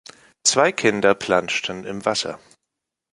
[0.43, 2.39] Zwei Kinder plantschen im Wasser.